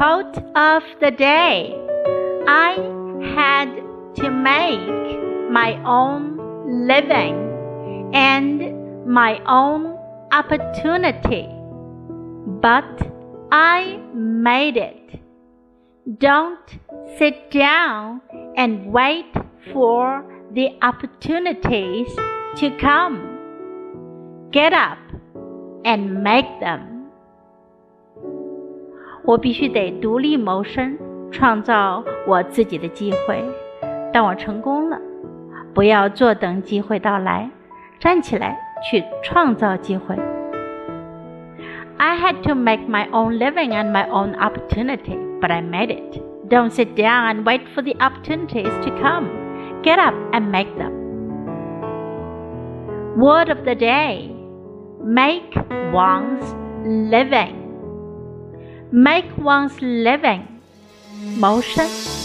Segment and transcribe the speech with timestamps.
[0.00, 1.76] Quote of the day
[2.48, 2.72] I
[3.36, 3.68] had
[4.14, 9.94] to make my own living and my own
[10.32, 11.46] opportunity,
[12.62, 12.88] but
[13.52, 15.20] I made it.
[16.16, 16.78] Don't
[17.18, 18.22] sit down
[18.56, 19.30] and wait
[19.70, 22.08] for the opportunities
[22.56, 24.48] to come.
[24.50, 24.96] Get up
[25.84, 26.89] and make them.
[29.23, 30.97] 我必须得独立谋生，
[31.31, 33.43] 创造我自己的机会。
[34.13, 34.99] 当我成功了，
[35.73, 37.49] 不要坐等机会到来，
[37.99, 40.15] 站起来去创造机会。
[41.97, 46.21] I had to make my own living and my own opportunity, but I made it.
[46.49, 49.27] Don't sit down and wait for the opportunities to come.
[49.81, 50.91] Get up and make them.
[53.17, 54.35] Word of the day
[55.05, 55.53] Make
[55.93, 57.58] one's living.
[58.92, 60.42] Make one's living.
[61.38, 62.19] 谋生。